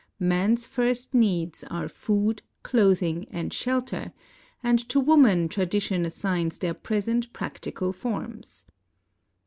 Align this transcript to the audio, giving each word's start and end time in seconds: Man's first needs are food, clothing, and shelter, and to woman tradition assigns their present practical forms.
Man's 0.19 0.65
first 0.65 1.13
needs 1.13 1.63
are 1.65 1.87
food, 1.87 2.41
clothing, 2.63 3.27
and 3.29 3.53
shelter, 3.53 4.13
and 4.63 4.79
to 4.89 4.99
woman 4.99 5.47
tradition 5.47 6.07
assigns 6.07 6.57
their 6.57 6.73
present 6.73 7.31
practical 7.33 7.93
forms. 7.93 8.65